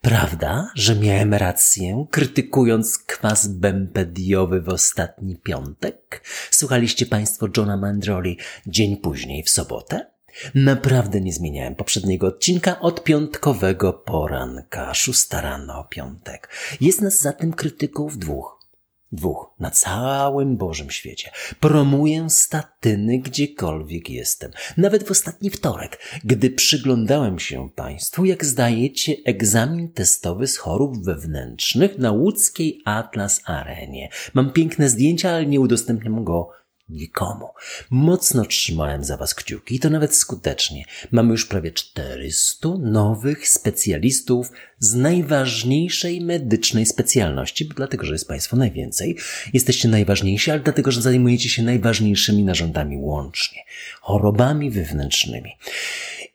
Prawda, 0.00 0.70
że 0.74 0.96
miałem 0.96 1.34
rację, 1.34 2.06
krytykując 2.10 2.98
kwas 2.98 3.48
bempediowy 3.48 4.60
w 4.60 4.68
ostatni 4.68 5.36
piątek? 5.36 6.24
Słuchaliście 6.50 7.06
Państwo 7.06 7.46
Johna 7.56 7.76
Mandroli 7.76 8.38
dzień 8.66 8.96
później 8.96 9.42
w 9.42 9.50
sobotę? 9.50 10.10
Naprawdę 10.54 11.20
nie 11.20 11.32
zmieniałem 11.32 11.74
poprzedniego 11.74 12.26
odcinka 12.26 12.80
od 12.80 13.04
piątkowego 13.04 13.92
poranka, 13.92 14.94
szósta 14.94 15.40
rano, 15.40 15.84
piątek. 15.90 16.48
Jest 16.80 17.00
nas 17.00 17.20
zatem 17.20 17.52
krytyków 17.52 18.18
dwóch. 18.18 18.57
Dwóch 19.12 19.54
na 19.60 19.70
całym 19.70 20.56
Bożym 20.56 20.90
świecie. 20.90 21.30
Promuję 21.60 22.30
statyny 22.30 23.18
gdziekolwiek 23.18 24.10
jestem. 24.10 24.50
Nawet 24.76 25.04
w 25.04 25.10
ostatni 25.10 25.50
wtorek, 25.50 25.98
gdy 26.24 26.50
przyglądałem 26.50 27.38
się 27.38 27.68
Państwu, 27.70 28.24
jak 28.24 28.44
zdajecie 28.44 29.16
egzamin 29.24 29.92
testowy 29.92 30.46
z 30.46 30.56
chorób 30.56 31.04
wewnętrznych 31.04 31.98
na 31.98 32.12
łódzkiej 32.12 32.82
Atlas 32.84 33.40
Arenie. 33.44 34.08
Mam 34.34 34.52
piękne 34.52 34.88
zdjęcia, 34.88 35.30
ale 35.30 35.46
nie 35.46 35.60
udostępniam 35.60 36.24
go 36.24 36.50
Nikomu. 36.88 37.48
Mocno 37.90 38.44
trzymałem 38.44 39.04
za 39.04 39.16
Was 39.16 39.34
kciuki 39.34 39.74
i 39.74 39.80
to 39.80 39.90
nawet 39.90 40.14
skutecznie. 40.14 40.84
Mamy 41.10 41.30
już 41.30 41.46
prawie 41.46 41.72
400 41.72 42.68
nowych 42.78 43.48
specjalistów 43.48 44.50
z 44.78 44.94
najważniejszej 44.94 46.20
medycznej 46.20 46.86
specjalności, 46.86 47.68
dlatego, 47.68 48.06
że 48.06 48.12
jest 48.12 48.28
Państwo 48.28 48.56
najwięcej. 48.56 49.16
Jesteście 49.52 49.88
najważniejsi, 49.88 50.50
ale 50.50 50.60
dlatego, 50.60 50.90
że 50.90 51.02
zajmujecie 51.02 51.48
się 51.48 51.62
najważniejszymi 51.62 52.44
narządami 52.44 52.96
łącznie. 52.96 53.62
Chorobami 54.00 54.70
wewnętrznymi. 54.70 55.50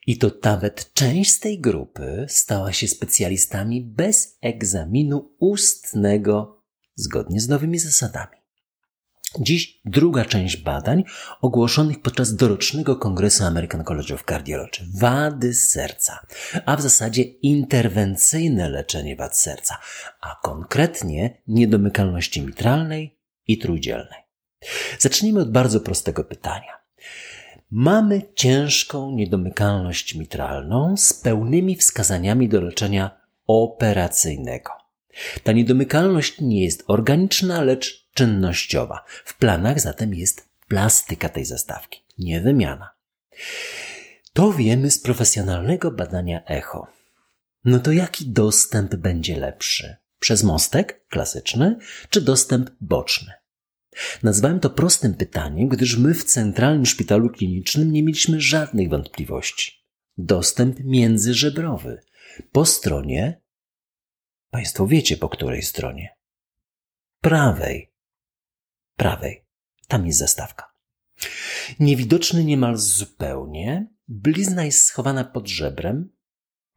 I 0.07 0.17
to 0.17 0.31
nawet 0.43 0.93
część 0.93 1.31
z 1.31 1.39
tej 1.39 1.59
grupy 1.59 2.25
stała 2.29 2.73
się 2.73 2.87
specjalistami 2.87 3.81
bez 3.81 4.37
egzaminu 4.41 5.31
ustnego, 5.39 6.63
zgodnie 6.95 7.41
z 7.41 7.47
nowymi 7.47 7.79
zasadami. 7.79 8.42
Dziś 9.39 9.81
druga 9.85 10.25
część 10.25 10.57
badań 10.57 11.03
ogłoszonych 11.41 12.01
podczas 12.01 12.35
dorocznego 12.35 12.95
kongresu 12.95 13.43
American 13.43 13.83
College 13.83 14.13
of 14.13 14.23
Cardiology. 14.23 14.85
Wady 14.95 15.53
serca, 15.53 16.19
a 16.65 16.77
w 16.77 16.81
zasadzie 16.81 17.23
interwencyjne 17.23 18.69
leczenie 18.69 19.15
wad 19.15 19.37
serca, 19.37 19.77
a 20.21 20.39
konkretnie 20.43 21.41
niedomykalności 21.47 22.41
mitralnej 22.41 23.19
i 23.47 23.57
trójdzielnej. 23.57 24.19
Zacznijmy 24.99 25.39
od 25.41 25.51
bardzo 25.51 25.79
prostego 25.79 26.23
pytania. 26.23 26.83
Mamy 27.71 28.21
ciężką 28.35 29.11
niedomykalność 29.11 30.15
mitralną 30.15 30.97
z 30.97 31.13
pełnymi 31.13 31.75
wskazaniami 31.75 32.49
do 32.49 32.61
leczenia 32.61 33.21
operacyjnego. 33.47 34.82
Ta 35.43 35.51
niedomykalność 35.51 36.41
nie 36.41 36.63
jest 36.63 36.83
organiczna, 36.87 37.61
lecz 37.61 38.09
czynnościowa. 38.13 39.03
W 39.25 39.37
planach 39.37 39.79
zatem 39.79 40.13
jest 40.13 40.49
plastyka 40.67 41.29
tej 41.29 41.45
zastawki, 41.45 42.03
nie 42.17 42.41
wymiana. 42.41 42.89
To 44.33 44.53
wiemy 44.53 44.91
z 44.91 44.99
profesjonalnego 44.99 45.91
badania 45.91 46.45
echo. 46.45 46.87
No 47.65 47.79
to 47.79 47.91
jaki 47.91 48.27
dostęp 48.27 48.95
będzie 48.95 49.39
lepszy? 49.39 49.95
Przez 50.19 50.43
mostek 50.43 51.07
klasyczny 51.09 51.77
czy 52.09 52.21
dostęp 52.21 52.69
boczny? 52.81 53.31
Nazwałem 54.23 54.59
to 54.59 54.69
prostym 54.69 55.13
pytaniem, 55.13 55.67
gdyż 55.67 55.97
my 55.97 56.13
w 56.13 56.23
Centralnym 56.23 56.85
Szpitalu 56.85 57.29
Klinicznym 57.29 57.91
nie 57.91 58.03
mieliśmy 58.03 58.41
żadnych 58.41 58.89
wątpliwości. 58.89 59.83
Dostęp 60.17 60.79
międzyżebrowy. 60.79 62.01
Po 62.51 62.65
stronie, 62.65 63.41
Państwo 64.53 64.87
wiecie 64.87 65.17
po 65.17 65.29
której 65.29 65.61
stronie? 65.61 66.15
Prawej 67.21 67.93
prawej. 68.97 69.45
Tam 69.87 70.07
jest 70.07 70.19
zastawka. 70.19 70.73
Niewidoczny 71.79 72.43
niemal 72.43 72.77
zupełnie, 72.77 73.87
blizna 74.07 74.65
jest 74.65 74.83
schowana 74.83 75.23
pod 75.23 75.47
żebrem, 75.47 76.09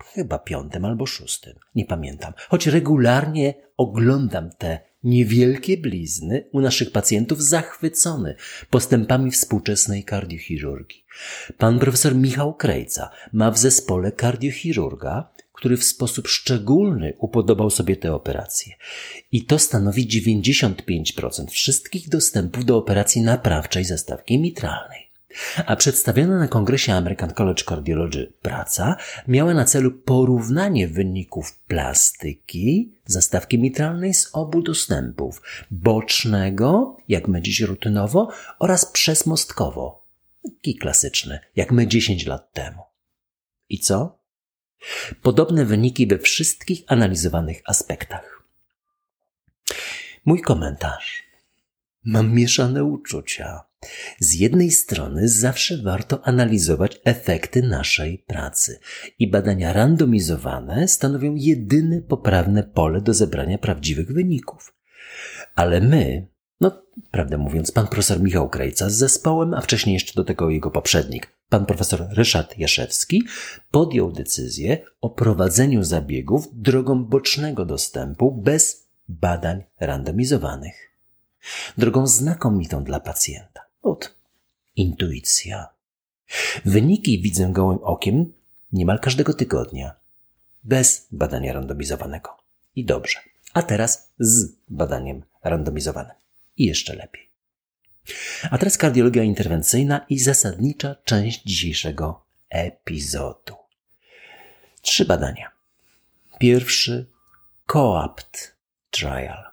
chyba 0.04 0.38
piątym 0.38 0.84
albo 0.84 1.06
szóstym, 1.06 1.54
nie 1.74 1.84
pamiętam. 1.84 2.32
Choć 2.48 2.66
regularnie 2.66 3.54
oglądam 3.76 4.50
te 4.58 4.80
niewielkie 5.02 5.76
blizny 5.76 6.48
u 6.52 6.60
naszych 6.60 6.92
pacjentów 6.92 7.42
zachwycony 7.42 8.36
postępami 8.70 9.30
współczesnej 9.30 10.04
kardiochirurgii. 10.04 11.04
Pan 11.58 11.78
profesor 11.78 12.14
Michał 12.14 12.54
Krejca 12.54 13.10
ma 13.32 13.50
w 13.50 13.58
zespole 13.58 14.12
kardiochirurga, 14.12 15.32
który 15.56 15.76
w 15.76 15.84
sposób 15.84 16.28
szczególny 16.28 17.12
upodobał 17.18 17.70
sobie 17.70 17.96
tę 17.96 18.14
operację. 18.14 18.74
I 19.32 19.44
to 19.44 19.58
stanowi 19.58 20.08
95% 20.08 21.46
wszystkich 21.50 22.08
dostępów 22.08 22.64
do 22.64 22.76
operacji 22.76 23.22
naprawczej 23.22 23.84
zastawki 23.84 24.38
mitralnej. 24.38 25.06
A 25.66 25.76
przedstawiona 25.76 26.38
na 26.38 26.48
kongresie 26.48 26.94
American 26.94 27.30
College 27.30 27.64
Cardiology 27.64 28.32
praca 28.42 28.96
miała 29.28 29.54
na 29.54 29.64
celu 29.64 29.92
porównanie 29.92 30.88
wyników 30.88 31.58
plastyki 31.58 32.92
zastawki 33.06 33.58
mitralnej 33.58 34.14
z 34.14 34.30
obu 34.32 34.62
dostępów 34.62 35.42
bocznego, 35.70 36.96
jak 37.08 37.28
my 37.28 37.42
dziś 37.42 37.60
rutynowo, 37.60 38.28
oraz 38.58 38.86
przesmostkowo, 38.86 40.04
taki 40.42 40.74
klasyczny, 40.74 41.38
jak 41.56 41.72
my 41.72 41.86
10 41.86 42.26
lat 42.26 42.52
temu. 42.52 42.82
I 43.68 43.78
co? 43.78 44.15
Podobne 45.22 45.64
wyniki 45.64 46.06
we 46.06 46.18
wszystkich 46.18 46.82
analizowanych 46.86 47.62
aspektach. 47.64 48.42
Mój 50.24 50.40
komentarz. 50.40 51.22
Mam 52.04 52.34
mieszane 52.34 52.84
uczucia. 52.84 53.60
Z 54.20 54.34
jednej 54.34 54.70
strony 54.70 55.28
zawsze 55.28 55.82
warto 55.82 56.26
analizować 56.26 57.00
efekty 57.04 57.62
naszej 57.62 58.18
pracy 58.18 58.80
i 59.18 59.30
badania 59.30 59.72
randomizowane 59.72 60.88
stanowią 60.88 61.34
jedyne 61.34 62.00
poprawne 62.00 62.62
pole 62.62 63.00
do 63.00 63.14
zebrania 63.14 63.58
prawdziwych 63.58 64.12
wyników. 64.12 64.74
Ale 65.54 65.80
my, 65.80 66.26
no, 66.60 66.82
prawdę 67.10 67.38
mówiąc, 67.38 67.72
pan 67.72 67.86
profesor 67.86 68.20
Michał 68.20 68.48
Krejca 68.48 68.90
z 68.90 68.94
zespołem, 68.94 69.54
a 69.54 69.60
wcześniej 69.60 69.94
jeszcze 69.94 70.14
do 70.14 70.24
tego 70.24 70.50
jego 70.50 70.70
poprzednik, 70.70 71.36
pan 71.48 71.66
profesor 71.66 72.06
Ryszard 72.10 72.58
Jaszewski, 72.58 73.22
podjął 73.70 74.12
decyzję 74.12 74.78
o 75.00 75.10
prowadzeniu 75.10 75.84
zabiegów 75.84 76.48
drogą 76.52 77.04
bocznego 77.04 77.64
dostępu 77.64 78.32
bez 78.32 78.86
badań 79.08 79.64
randomizowanych. 79.80 80.92
Drogą 81.78 82.06
znakomitą 82.06 82.84
dla 82.84 83.00
pacjenta. 83.00 83.60
Od 83.82 84.16
intuicja. 84.76 85.66
Wyniki 86.64 87.22
widzę 87.22 87.52
gołym 87.52 87.78
okiem 87.82 88.32
niemal 88.72 88.98
każdego 88.98 89.34
tygodnia. 89.34 89.94
Bez 90.64 91.08
badania 91.12 91.52
randomizowanego. 91.52 92.36
I 92.76 92.84
dobrze. 92.84 93.18
A 93.52 93.62
teraz 93.62 94.12
z 94.18 94.56
badaniem 94.68 95.22
randomizowanym 95.44 96.25
i 96.56 96.66
jeszcze 96.66 96.96
lepiej. 96.96 97.30
A 98.50 98.58
teraz 98.58 98.78
kardiologia 98.78 99.22
interwencyjna 99.22 100.06
i 100.08 100.18
zasadnicza 100.18 100.96
część 101.04 101.42
dzisiejszego 101.42 102.24
epizodu. 102.50 103.54
Trzy 104.82 105.04
badania. 105.04 105.50
Pierwszy 106.38 107.06
COAPT 107.66 108.56
Trial. 108.90 109.44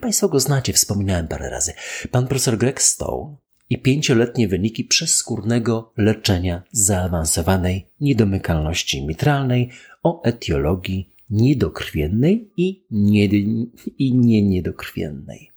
Państwo 0.00 0.28
go 0.28 0.40
znacie, 0.40 0.72
wspominałem 0.72 1.28
parę 1.28 1.50
razy. 1.50 1.72
Pan 2.10 2.26
profesor 2.28 2.58
Greg 2.58 2.82
Stowe 2.82 3.36
i 3.70 3.78
pięcioletnie 3.78 4.48
wyniki 4.48 4.84
przezskórnego 4.84 5.92
leczenia 5.96 6.62
zaawansowanej 6.72 7.86
niedomykalności 8.00 9.06
mitralnej 9.06 9.70
o 10.02 10.22
etiologii 10.22 11.10
niedokrwiennej 11.30 12.50
i, 12.56 12.84
nie, 12.90 13.26
i 13.98 14.14
nie 14.14 14.42
niedokrwiennej. 14.42 15.50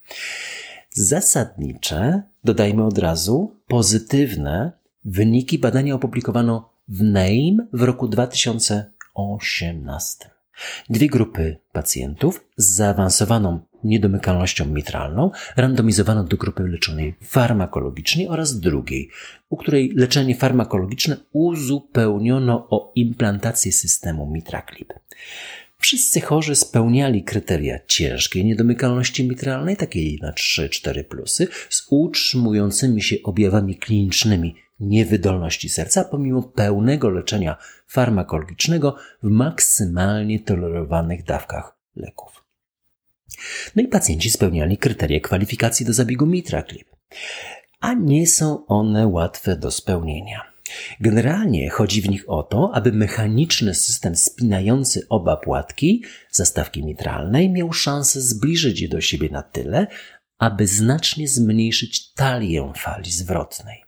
Zasadnicze, 1.00 2.22
dodajmy 2.44 2.84
od 2.84 2.98
razu, 2.98 3.56
pozytywne 3.68 4.72
wyniki 5.06 5.60
badania 5.60 5.96
opublikowano 5.96 6.70
w 6.88 7.04
NAME 7.04 7.68
w 7.74 7.82
roku 7.82 8.08
2018. 8.08 10.30
Dwie 10.90 11.08
grupy 11.08 11.58
pacjentów 11.72 12.46
z 12.58 12.76
zaawansowaną 12.76 13.60
niedomykalnością 13.84 14.66
mitralną 14.66 15.32
randomizowano 15.56 16.24
do 16.24 16.38
grupy 16.38 16.64
leczonej 16.64 17.16
farmakologicznie 17.22 18.30
oraz 18.30 18.60
drugiej, 18.60 19.10
u 19.50 19.58
której 19.58 19.92
leczenie 19.96 20.36
farmakologiczne 20.36 21.18
uzupełniono 21.32 22.68
o 22.70 22.92
implantację 22.96 23.72
systemu 23.72 24.32
MitraClip. 24.32 24.94
Wszyscy 25.80 26.22
chorzy 26.22 26.56
spełniali 26.56 27.24
kryteria 27.24 27.80
ciężkiej 27.88 28.46
niedomykalności 28.46 29.28
mitralnej, 29.28 29.78
takiej 29.78 30.20
na 30.22 30.32
3-4 30.32 31.04
plusy, 31.04 31.48
z 31.70 31.88
utrzymującymi 31.90 33.02
się 33.02 33.16
objawami 33.24 33.76
klinicznymi 33.76 34.56
niewydolności 34.80 35.70
serca, 35.70 36.04
pomimo 36.04 36.44
pełnego 36.44 37.10
leczenia 37.10 37.58
farmakologicznego 37.88 38.96
w 39.24 39.30
maksymalnie 39.30 40.40
tolerowanych 40.40 41.24
dawkach 41.24 41.78
leków. 41.96 42.44
No 43.76 43.84
i 43.84 43.88
pacjenci 43.88 44.30
spełniali 44.30 44.78
kryteria 44.78 45.20
kwalifikacji 45.20 45.86
do 45.86 45.94
zabiegu 45.94 46.26
MitraClip, 46.26 46.88
a 47.80 47.94
nie 47.94 48.28
są 48.28 48.66
one 48.66 49.08
łatwe 49.08 49.58
do 49.58 49.72
spełnienia. 49.72 50.57
Generalnie 51.00 51.70
chodzi 51.70 52.02
w 52.02 52.10
nich 52.10 52.30
o 52.30 52.44
to, 52.44 52.72
aby 52.74 52.92
mechaniczny 52.92 53.76
system 53.76 54.16
spinający 54.16 55.08
oba 55.10 55.38
płatki 55.38 56.04
zastawki 56.32 56.84
mitralnej 56.84 57.50
miał 57.50 57.74
szansę 57.74 58.22
zbliżyć 58.22 58.82
je 58.82 58.88
do 58.88 59.02
siebie 59.02 59.30
na 59.30 59.42
tyle, 59.44 59.88
aby 60.38 60.68
znacznie 60.68 61.28
zmniejszyć 61.28 62.14
talię 62.14 62.74
fali 62.76 63.12
zwrotnej, 63.12 63.84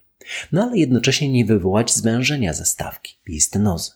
no 0.52 0.62
ale 0.62 0.78
jednocześnie 0.78 1.28
nie 1.28 1.44
wywołać 1.44 1.94
zwężenia 1.94 2.52
zastawki 2.52 3.18
i 3.26 3.40
stenozy. 3.40 3.90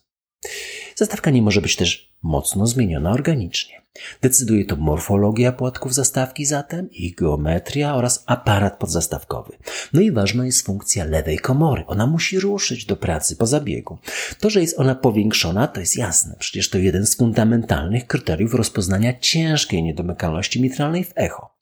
Zastawka 0.94 1.30
nie 1.30 1.42
może 1.42 1.60
być 1.60 1.76
też 1.76 2.14
mocno 2.22 2.66
zmieniona 2.66 3.10
organicznie. 3.10 3.83
Decyduje 4.22 4.64
to 4.64 4.76
morfologia 4.76 5.52
płatków 5.52 5.94
zastawki 5.94 6.44
zatem, 6.44 6.90
ich 6.90 7.14
geometria 7.14 7.94
oraz 7.94 8.24
aparat 8.26 8.78
podzastawkowy. 8.78 9.56
No 9.92 10.00
i 10.00 10.12
ważna 10.12 10.46
jest 10.46 10.66
funkcja 10.66 11.04
lewej 11.04 11.38
komory. 11.38 11.84
Ona 11.86 12.06
musi 12.06 12.40
ruszyć 12.40 12.86
do 12.86 12.96
pracy 12.96 13.36
po 13.36 13.46
zabiegu. 13.46 13.98
To, 14.40 14.50
że 14.50 14.60
jest 14.60 14.78
ona 14.78 14.94
powiększona, 14.94 15.68
to 15.68 15.80
jest 15.80 15.96
jasne. 15.96 16.36
Przecież 16.38 16.70
to 16.70 16.78
jeden 16.78 17.06
z 17.06 17.16
fundamentalnych 17.16 18.06
kryteriów 18.06 18.54
rozpoznania 18.54 19.18
ciężkiej 19.18 19.82
niedomykalności 19.82 20.62
mitralnej 20.62 21.04
w 21.04 21.12
echo. 21.14 21.54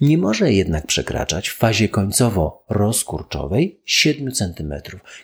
Nie 0.00 0.18
może 0.18 0.52
jednak 0.52 0.86
przekraczać 0.86 1.48
w 1.48 1.56
fazie 1.56 1.88
końcowo-rozkurczowej 1.88 3.80
7 3.84 4.32
cm, 4.32 4.74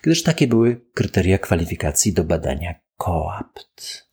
gdyż 0.02 0.23
takie 0.23 0.46
były 0.46 0.81
kryteria 0.94 1.38
kwalifikacji 1.38 2.12
do 2.12 2.25
badania 2.25 2.75
koapt. 2.96 4.05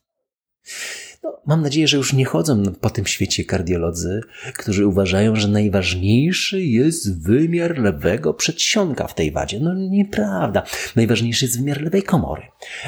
No, 1.24 1.42
mam 1.46 1.62
nadzieję, 1.62 1.88
że 1.88 1.98
już 1.98 2.14
nie 2.14 2.26
chodzą 2.26 2.64
po 2.82 2.90
tym 2.90 3.06
świecie 3.06 3.46
kardiolodzy, 3.46 4.22
którzy 4.58 4.88
uważają, 4.88 5.36
że 5.36 5.48
najważniejszy 5.48 6.62
jest 6.62 7.24
wymiar 7.24 7.78
lewego 7.78 8.34
przedsionka 8.34 9.08
w 9.08 9.16
tej 9.16 9.32
wadzie. 9.32 9.60
No 9.60 9.74
nieprawda. 9.74 10.64
Najważniejszy 10.96 11.46
jest 11.46 11.60
wymiar 11.60 11.82
lewej 11.82 12.04
komory. 12.04 12.44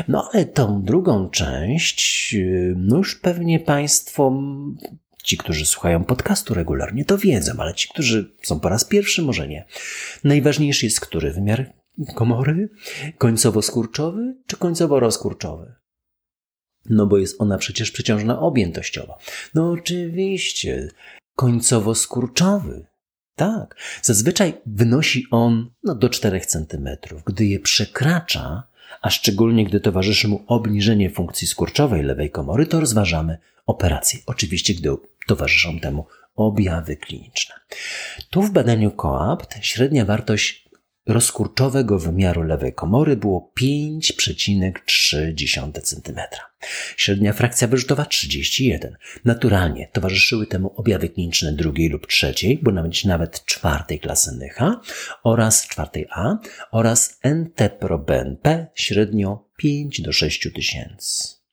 No 0.07 0.30
ale 0.33 0.45
tą 0.45 0.83
drugą 0.83 1.30
część, 1.30 2.35
no 2.75 2.97
już 2.97 3.15
pewnie 3.15 3.59
Państwo 3.59 4.41
Ci, 5.24 5.38
którzy 5.38 5.65
słuchają 5.65 6.03
podcastu 6.03 6.53
regularnie, 6.53 7.06
to 7.06 7.18
wiedzą, 7.18 7.53
ale 7.57 7.74
ci, 7.74 7.89
którzy 7.89 8.36
są 8.41 8.59
po 8.59 8.69
raz 8.69 8.86
pierwszy, 8.86 9.21
może 9.21 9.47
nie. 9.47 9.65
Najważniejszy 10.24 10.86
jest 10.86 11.00
który 11.00 11.31
wymiar 11.31 11.74
komory? 12.15 12.69
Końcowo-skurczowy 13.18 14.33
czy 14.47 14.57
końcowo-rozkurczowy? 14.57 15.82
No 16.89 17.06
bo 17.06 17.18
jest 17.18 17.41
ona 17.41 17.57
przecież 17.57 17.91
przeciążona 17.91 18.39
objętościowo. 18.39 19.18
No 19.56 19.71
oczywiście, 19.71 20.88
końcowo-skurczowy. 21.38 22.85
Tak, 23.35 23.75
zazwyczaj 24.01 24.53
wynosi 24.65 25.27
on 25.31 25.69
no, 25.83 25.95
do 25.95 26.09
4 26.09 26.39
cm. 26.39 26.89
Gdy 27.25 27.45
je 27.45 27.59
przekracza, 27.59 28.63
a 29.01 29.09
szczególnie 29.09 29.65
gdy 29.65 29.80
towarzyszy 29.80 30.27
mu 30.27 30.44
obniżenie 30.47 31.09
funkcji 31.09 31.47
skurczowej 31.47 32.03
lewej 32.03 32.31
komory, 32.31 32.65
to 32.65 32.80
rozważamy 32.80 33.38
operację. 33.65 34.19
Oczywiście, 34.25 34.74
gdy 34.74 34.89
towarzyszą 35.27 35.79
temu 35.79 36.06
objawy 36.36 36.95
kliniczne. 36.95 37.56
Tu 38.29 38.41
w 38.41 38.51
badaniu 38.51 38.91
COAPT 38.91 39.56
średnia 39.62 40.06
wartość 40.06 40.62
rozkurczowego 41.05 42.00
wymiaru 42.00 42.44
lewej 42.44 42.73
komory 42.73 43.17
było 43.17 43.51
5,3 43.61 45.81
cm. 45.81 46.19
Średnia 46.97 47.33
frakcja 47.33 47.67
wyrzutowa 47.67 48.05
31. 48.05 48.97
Naturalnie 49.25 49.89
towarzyszyły 49.94 50.47
temu 50.47 50.73
objawy 50.75 51.09
kliniczne 51.09 51.53
drugiej 51.53 51.89
lub 51.89 52.07
trzeciej, 52.07 52.59
bo 52.63 52.71
nawet 53.05 53.45
czwartej 53.45 54.00
klasy 54.00 54.31
NYHA 54.31 54.81
oraz 55.23 55.67
czwartej 55.67 56.07
A 56.11 56.38
oraz 56.71 57.19
NT-proBNP 57.23 58.65
średnio 58.75 59.50
5 59.57 60.01
do 60.01 60.11
6 60.11 60.50
tysięcy. 60.55 61.44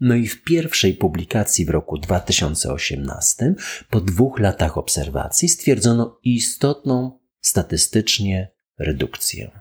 No 0.00 0.14
i 0.14 0.26
w 0.26 0.44
pierwszej 0.44 0.94
publikacji 0.94 1.64
w 1.64 1.70
roku 1.70 1.98
2018, 1.98 3.54
po 3.90 4.00
dwóch 4.00 4.38
latach 4.38 4.78
obserwacji, 4.78 5.48
stwierdzono 5.48 6.18
istotną 6.22 7.18
statystycznie 7.40 8.53
redukcję. 8.78 9.60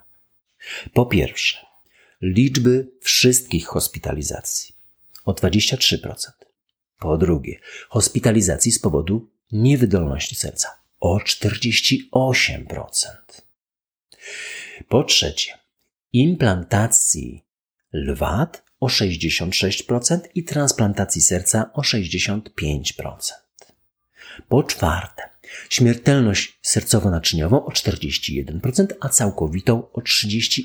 Po 0.93 1.05
pierwsze, 1.05 1.65
liczby 2.21 2.91
wszystkich 3.01 3.65
hospitalizacji 3.65 4.75
o 5.25 5.33
23%. 5.33 6.13
Po 6.99 7.17
drugie, 7.17 7.59
hospitalizacji 7.89 8.71
z 8.71 8.79
powodu 8.79 9.29
niewydolności 9.51 10.35
serca 10.35 10.67
o 10.99 11.17
48%. 11.17 11.99
Po 14.89 15.03
trzecie, 15.03 15.57
implantacji 16.13 17.45
lwat 17.93 18.63
o 18.79 18.87
66% 18.87 20.19
i 20.35 20.43
transplantacji 20.43 21.21
serca 21.21 21.69
o 21.73 21.81
65%. 21.81 22.41
Po 24.47 24.63
czwarte, 24.63 25.32
śmiertelność 25.69 26.59
sercowo-naczyniową 26.63 27.65
o 27.65 27.69
41%, 27.69 28.85
a 28.99 29.09
całkowitą 29.09 29.91
o 29.91 30.01
38%. 30.01 30.61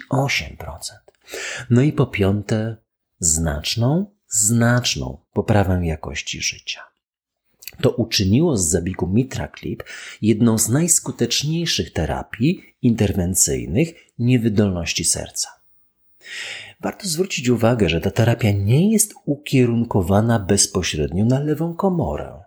No 1.70 1.82
i 1.82 1.92
po 1.92 2.06
piąte, 2.06 2.76
znaczną, 3.18 4.06
znaczną 4.28 5.18
poprawę 5.32 5.80
jakości 5.86 6.40
życia. 6.40 6.80
To 7.82 7.90
uczyniło 7.90 8.56
z 8.56 8.68
zabiegu 8.68 9.06
MitraClip 9.06 9.84
jedną 10.22 10.58
z 10.58 10.68
najskuteczniejszych 10.68 11.92
terapii 11.92 12.62
interwencyjnych 12.82 13.88
niewydolności 14.18 15.04
serca. 15.04 15.48
Warto 16.80 17.08
zwrócić 17.08 17.48
uwagę, 17.48 17.88
że 17.88 18.00
ta 18.00 18.10
terapia 18.10 18.50
nie 18.50 18.92
jest 18.92 19.14
ukierunkowana 19.24 20.38
bezpośrednio 20.38 21.24
na 21.24 21.40
lewą 21.40 21.74
komorę. 21.74 22.40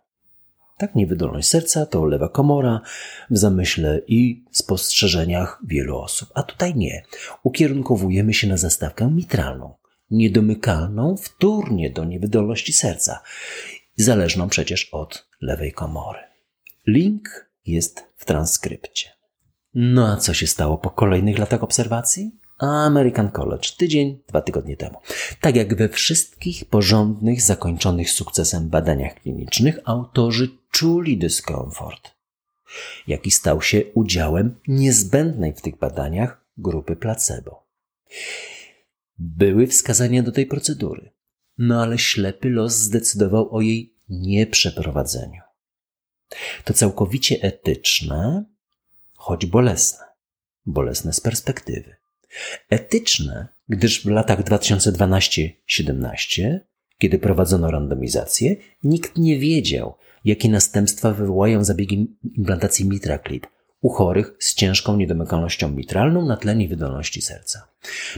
Tak, 0.81 0.95
niewydolność 0.95 1.47
serca 1.47 1.85
to 1.85 2.05
lewa 2.05 2.29
komora 2.29 2.81
w 3.29 3.37
zamyśle 3.37 4.01
i 4.07 4.45
spostrzeżeniach 4.51 5.61
wielu 5.67 5.97
osób. 5.97 6.29
A 6.33 6.43
tutaj 6.43 6.75
nie. 6.75 7.03
Ukierunkowujemy 7.43 8.33
się 8.33 8.47
na 8.47 8.57
zastawkę 8.57 9.11
mitralną, 9.11 9.73
niedomykalną 10.11 11.17
wtórnie 11.17 11.89
do 11.89 12.03
niewydolności 12.05 12.73
serca, 12.73 13.21
zależną 13.95 14.49
przecież 14.49 14.89
od 14.91 15.27
lewej 15.41 15.71
komory. 15.71 16.19
Link 16.87 17.49
jest 17.65 18.03
w 18.15 18.25
transkrypcie. 18.25 19.09
No 19.73 20.07
a 20.07 20.17
co 20.17 20.33
się 20.33 20.47
stało 20.47 20.77
po 20.77 20.89
kolejnych 20.89 21.37
latach 21.37 21.63
obserwacji? 21.63 22.31
American 22.57 23.31
College 23.31 23.69
tydzień, 23.77 24.19
dwa 24.27 24.41
tygodnie 24.41 24.77
temu. 24.77 24.99
Tak 25.41 25.55
jak 25.55 25.75
we 25.75 25.89
wszystkich 25.89 26.65
porządnych, 26.65 27.41
zakończonych 27.41 28.11
sukcesem 28.11 28.69
badaniach 28.69 29.15
klinicznych, 29.15 29.79
autorzy 29.85 30.60
czuli 30.71 31.17
dyskomfort, 31.17 32.11
jaki 33.07 33.31
stał 33.31 33.61
się 33.61 33.83
udziałem 33.93 34.59
niezbędnej 34.67 35.53
w 35.53 35.61
tych 35.61 35.77
badaniach 35.77 36.45
grupy 36.57 36.95
placebo. 36.95 37.67
Były 39.17 39.67
wskazania 39.67 40.23
do 40.23 40.31
tej 40.31 40.45
procedury, 40.45 41.11
no 41.57 41.81
ale 41.81 41.97
ślepy 41.97 42.49
los 42.49 42.73
zdecydował 42.73 43.55
o 43.55 43.61
jej 43.61 43.95
nieprzeprowadzeniu. 44.09 45.41
To 46.63 46.73
całkowicie 46.73 47.41
etyczne, 47.41 48.45
choć 49.15 49.45
bolesne. 49.45 50.05
Bolesne 50.65 51.13
z 51.13 51.21
perspektywy. 51.21 51.95
Etyczne, 52.69 53.47
gdyż 53.69 54.03
w 54.03 54.09
latach 54.09 54.43
2012-17, 54.43 56.59
kiedy 56.97 57.19
prowadzono 57.19 57.71
randomizację, 57.71 58.55
nikt 58.83 59.17
nie 59.17 59.39
wiedział, 59.39 59.97
jakie 60.25 60.49
następstwa 60.49 61.13
wywołają 61.13 61.63
zabiegi 61.63 62.17
implantacji 62.37 62.89
MitraClip 62.89 63.47
u 63.81 63.89
chorych 63.89 64.33
z 64.39 64.53
ciężką 64.53 64.97
niedomykalnością 64.97 65.69
mitralną 65.71 66.25
na 66.25 66.37
tle 66.37 66.55
niewydolności 66.55 67.21
serca. 67.21 67.67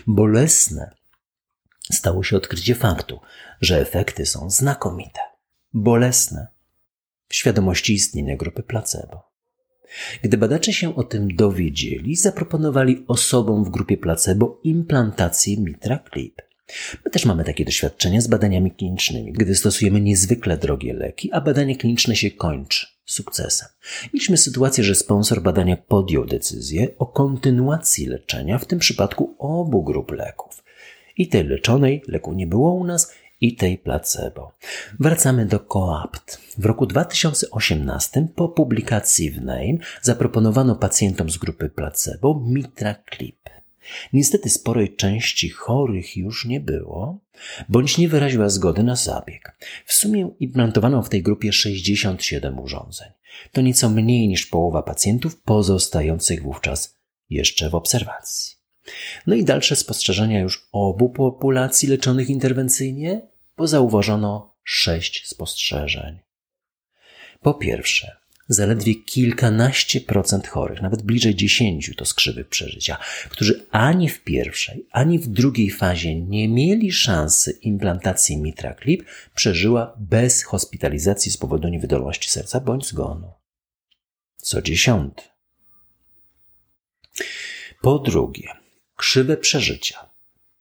Bolesne 0.08 0.96
stało 1.92 2.24
się 2.24 2.38
odkrycie 2.38 2.76
faktu, 2.76 3.20
że 3.62 3.82
efekty 3.82 4.26
są 4.26 4.50
znakomite. 4.50 5.20
Bolesne 5.74 6.48
w 7.28 7.36
świadomości 7.36 7.94
istnienia 7.94 8.36
grupy 8.36 8.64
placebo. 8.64 9.34
Gdy 10.22 10.38
badacze 10.38 10.74
się 10.74 10.96
o 10.96 11.04
tym 11.04 11.36
dowiedzieli, 11.36 12.16
zaproponowali 12.16 13.06
osobom 13.08 13.64
w 13.64 13.70
grupie 13.70 13.98
placebo 13.98 14.60
implantację 14.64 15.58
MitraClip. 15.58 16.42
My 17.06 17.12
też 17.12 17.26
mamy 17.26 17.44
takie 17.44 17.66
doświadczenia 17.66 18.22
z 18.22 18.28
badaniami 18.28 18.72
klinicznymi, 18.72 19.32
gdy 19.32 19.56
stosujemy 19.56 20.02
niezwykle 20.02 20.58
drogie 20.58 20.94
leki, 20.94 21.32
a 21.32 21.42
badanie 21.42 21.76
kliniczne 21.76 22.16
się 22.16 22.32
kończy 22.32 22.88
sukcesem. 23.06 23.68
Mieliśmy 24.14 24.38
sytuację, 24.38 24.84
że 24.84 24.96
sponsor 24.96 25.42
badania 25.42 25.78
podjął 25.78 26.26
decyzję 26.26 26.88
o 26.98 27.06
kontynuacji 27.06 28.06
leczenia, 28.06 28.58
w 28.58 28.66
tym 28.66 28.80
przypadku 28.80 29.36
obu 29.40 29.84
grup 29.84 30.12
leków. 30.12 30.64
I 31.18 31.28
tej 31.28 31.44
leczonej, 31.44 32.04
leku 32.08 32.34
nie 32.34 32.48
było 32.48 32.74
u 32.74 32.84
nas, 32.84 33.14
i 33.42 33.56
tej 33.56 33.78
placebo. 33.78 34.52
Wracamy 35.00 35.46
do 35.46 35.60
Coapt. 35.60 36.42
W 36.58 36.66
roku 36.66 36.86
2018 36.86 38.28
po 38.36 38.50
publikacji 38.50 39.32
w 39.32 39.42
NAME 39.42 39.78
zaproponowano 40.02 40.76
pacjentom 40.76 41.30
z 41.30 41.38
grupy 41.38 41.70
placebo 41.70 42.44
MitraClip. 42.48 43.53
Niestety 44.14 44.50
sporej 44.50 44.96
części 44.96 45.50
chorych 45.50 46.18
już 46.18 46.46
nie 46.46 46.60
było, 46.60 47.20
bądź 47.70 47.98
nie 47.98 48.10
wyraziła 48.10 48.50
zgody 48.50 48.84
na 48.84 48.96
zabieg. 48.96 49.58
W 49.86 49.94
sumie 49.94 50.30
implantowano 50.40 51.04
w 51.04 51.10
tej 51.10 51.24
grupie 51.24 51.54
67 51.54 52.60
urządzeń. 52.60 53.08
To 53.52 53.62
nieco 53.62 53.90
mniej 53.90 54.28
niż 54.28 54.46
połowa 54.46 54.84
pacjentów 54.84 55.42
pozostających 55.42 56.44
wówczas 56.44 56.98
jeszcze 57.30 57.70
w 57.70 57.76
obserwacji. 57.76 58.56
No 59.28 59.36
i 59.36 59.44
dalsze 59.44 59.76
spostrzeżenia 59.76 60.40
już 60.40 60.68
obu 60.72 61.10
populacji 61.10 61.90
leczonych 61.90 62.30
interwencyjnie, 62.30 63.22
bo 63.58 63.68
zauważono 63.68 64.56
sześć 64.64 65.28
spostrzeżeń. 65.28 66.20
Po 67.42 67.54
pierwsze, 67.54 68.23
zaledwie 68.48 68.96
kilkanaście 68.96 70.02
procent 70.02 70.48
chorych, 70.48 70.82
nawet 70.82 71.02
bliżej 71.02 71.36
dziesięciu 71.36 71.96
to 71.96 72.06
skrzywych 72.06 72.48
przeżycia, 72.48 72.98
którzy 73.30 73.66
ani 73.72 74.10
w 74.10 74.24
pierwszej, 74.24 74.88
ani 74.92 75.20
w 75.20 75.28
drugiej 75.28 75.72
fazie 75.72 76.22
nie 76.22 76.50
mieli 76.50 76.92
szansy 76.92 77.52
implantacji 77.52 78.38
MitraClip, 78.38 79.06
przeżyła 79.36 79.96
bez 80.00 80.44
hospitalizacji 80.44 81.32
z 81.32 81.38
powodu 81.38 81.68
niewydolności 81.68 82.30
serca 82.30 82.60
bądź 82.60 82.88
zgonu. 82.88 83.32
Co 84.38 84.62
dziesiąty. 84.62 85.24
Po 87.82 88.00
drugie, 88.00 88.48
krzywe 88.96 89.38
przeżycia, 89.38 90.10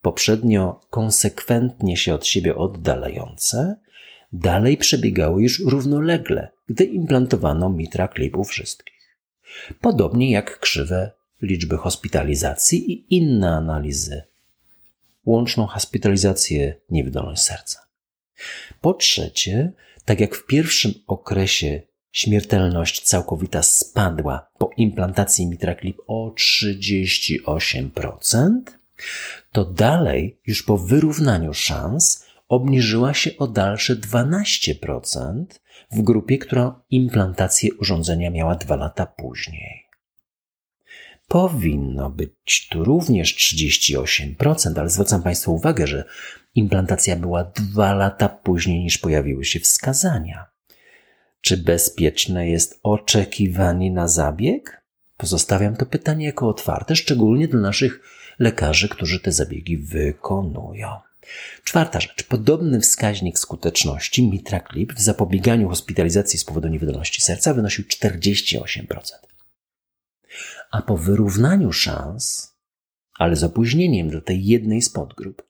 poprzednio 0.03 0.81
konsekwentnie 0.91 1.97
się 1.97 2.15
od 2.15 2.27
siebie 2.27 2.57
oddalające, 2.57 3.77
dalej 4.33 4.77
przebiegały 4.77 5.43
już 5.43 5.61
równolegle, 5.61 6.49
gdy 6.69 6.85
implantowano 6.85 7.71
mitra 7.71 8.09
klipu 8.09 8.45
wszystkich. 8.45 9.19
Podobnie 9.81 10.31
jak 10.31 10.59
krzywe 10.59 11.11
liczby 11.43 11.77
hospitalizacji 11.77 12.93
i 12.93 13.17
inne 13.17 13.51
analizy. 13.51 14.23
Łączną 15.25 15.67
hospitalizację 15.67 16.75
niewydolność 16.91 17.43
serca. 17.43 17.81
Po 18.81 18.95
trzecie, 18.95 19.73
tak 20.05 20.21
jak 20.21 20.35
w 20.35 20.47
pierwszym 20.47 20.95
okresie 21.07 21.83
śmiertelność 22.13 23.01
całkowita 23.01 23.63
spadła 23.63 24.51
po 24.59 24.71
implantacji 24.77 25.47
mitraklip 25.47 25.99
o 26.07 26.35
38%, 26.39 28.61
to 29.53 29.65
dalej, 29.65 30.39
już 30.47 30.63
po 30.63 30.79
wyrównaniu 30.79 31.55
szans, 31.55 32.27
obniżyła 32.53 33.15
się 33.15 33.31
o 33.39 33.47
dalsze 33.47 33.97
12% 33.97 35.45
w 35.93 36.03
grupie, 36.03 36.39
która 36.39 36.83
implantację 36.91 37.75
urządzenia 37.75 38.31
miała 38.31 38.55
dwa 38.55 38.77
lata 38.77 39.07
później. 39.07 39.87
Powinno 41.29 42.11
być 42.11 42.69
tu 42.71 42.85
również 42.85 43.37
38%, 43.37 44.79
ale 44.79 44.89
zwracam 44.89 45.23
Państwu 45.23 45.55
uwagę, 45.55 45.87
że 45.87 46.05
implantacja 46.55 47.17
była 47.17 47.45
dwa 47.45 47.95
lata 47.95 48.29
później 48.29 48.81
niż 48.81 48.99
pojawiły 48.99 49.45
się 49.45 49.61
wskazania. 49.61 50.47
Czy 51.41 51.57
bezpieczne 51.57 52.49
jest 52.49 52.81
oczekiwanie 52.83 53.93
na 53.93 54.09
zabieg? 54.09 54.83
Pozostawiam 55.17 55.77
to 55.77 55.87
pytanie 55.87 56.27
jako 56.27 56.49
otwarte, 56.49 56.97
szczególnie 56.97 57.49
dla 57.49 57.61
naszych 57.61 58.01
lekarzy, 58.39 58.89
którzy 58.89 59.21
te 59.21 59.33
zabiegi 59.33 59.79
wykonują. 59.79 61.12
Czwarta 61.65 62.01
rzecz. 62.01 62.23
Podobny 62.23 62.81
wskaźnik 62.81 63.39
skuteczności 63.39 64.31
MitraClip 64.31 64.93
w 64.93 65.01
zapobieganiu 65.01 65.69
hospitalizacji 65.69 66.39
z 66.39 66.45
powodu 66.45 66.69
niewydolności 66.69 67.23
serca 67.23 67.55
wynosił 67.55 67.85
48%. 67.85 68.97
A 70.71 70.83
po 70.83 70.97
wyrównaniu 70.97 71.73
szans, 71.73 72.55
ale 73.15 73.37
z 73.37 73.45
opóźnieniem 73.45 74.11
dla 74.11 74.21
tej 74.21 74.47
jednej 74.47 74.83
z 74.83 74.91
podgrup, 74.91 75.43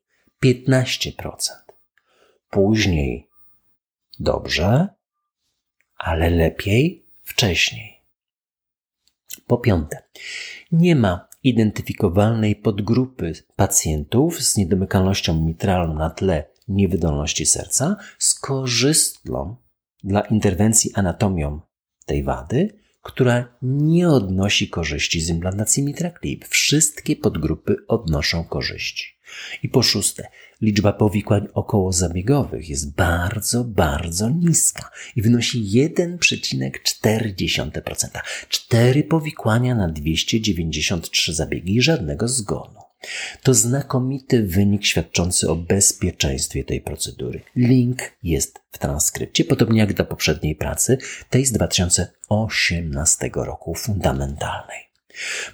15%. 0.45 1.13
Później 2.51 3.29
dobrze, 4.21 4.89
ale 5.97 6.31
lepiej 6.31 7.07
wcześniej. 7.23 8.01
Po 9.47 9.59
piąte, 9.59 10.03
nie 10.73 10.97
ma 10.97 11.29
identyfikowalnej 11.45 12.57
podgrupy 12.57 13.33
pacjentów 13.57 14.43
z 14.43 14.57
niedomykalnością 14.57 15.45
mitralną 15.45 15.95
na 15.95 16.11
tle 16.11 16.45
niewydolności 16.69 17.47
serca 17.47 17.97
z 18.19 18.35
dla 20.05 20.21
interwencji 20.21 20.91
anatomią 20.95 21.61
tej 22.07 22.23
wady, 22.23 22.79
która 23.03 23.59
nie 23.63 24.09
odnosi 24.09 24.69
korzyści 24.69 25.21
z 25.21 25.29
implantacji 25.29 25.83
mitraclip. 25.83 26.49
Wszystkie 26.49 27.17
podgrupy 27.17 27.77
odnoszą 27.89 28.45
korzyści. 28.45 29.19
I 29.63 29.69
po 29.69 29.83
szóste, 29.83 30.29
liczba 30.63 30.93
powikłań 30.93 31.49
okołozabiegowych 31.55 32.69
jest 32.69 32.95
bardzo, 32.95 33.65
bardzo 33.65 34.31
niska 34.31 34.91
i 35.17 35.23
wynosi 35.23 35.65
1,4%. 35.65 38.21
Cztery 38.49 39.05
powikłania 39.05 39.75
na 39.75 39.89
293 39.89 41.35
zabiegi 41.35 41.75
i 41.75 41.83
żadnego 41.83 42.29
zgonu. 42.29 42.81
To 43.43 43.55
znakomity 43.55 44.43
wynik 44.43 44.85
świadczący 44.85 45.51
o 45.51 45.57
bezpieczeństwie 45.57 46.65
tej 46.65 46.81
procedury. 46.81 47.41
Link 47.57 47.99
jest 48.23 48.61
w 48.71 48.79
transkrypcie, 48.79 49.45
podobnie 49.45 49.81
jak 49.81 49.95
do 49.95 50.05
poprzedniej 50.05 50.57
pracy, 50.57 50.99
tej 51.31 51.47
z 51.47 51.53
2018 51.53 53.31
roku, 53.35 53.75
fundamentalnej. 53.75 54.79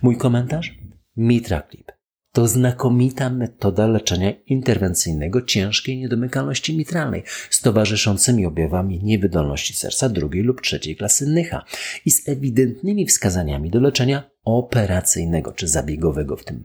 Mój 0.03 0.17
komentarz? 0.17 0.75
Mitra 1.17 1.63
Clip 1.71 1.98
to 2.39 2.49
znakomita 2.49 3.31
metoda 3.31 3.87
leczenia 3.87 4.33
interwencyjnego 4.47 5.43
ciężkiej 5.43 5.99
niedomykalności 5.99 6.77
mitralnej 6.77 7.23
z 7.51 7.61
towarzyszącymi 7.61 8.47
objawami 8.47 9.01
niewydolności 9.03 9.75
serca 9.75 10.09
drugiej 10.09 10.43
lub 10.43 10.61
trzeciej 10.61 10.97
klasy 10.97 11.27
Nycha 11.27 11.65
i 12.05 12.11
z 12.11 12.29
ewidentnymi 12.29 13.07
wskazaniami 13.07 13.71
do 13.71 13.81
leczenia 13.81 14.31
operacyjnego 14.45 15.53
czy 15.53 15.69
zabiegowego 15.69 16.37
w, 16.37 16.45
tym, 16.45 16.65